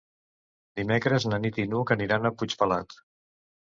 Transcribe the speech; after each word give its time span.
Dimecres 0.79 1.29
na 1.33 1.41
Nit 1.45 1.63
i 1.67 1.69
n'Hug 1.69 1.97
aniran 1.99 2.29
a 2.29 2.37
Puigpelat. 2.41 3.03